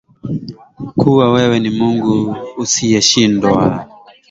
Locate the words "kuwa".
0.95-1.31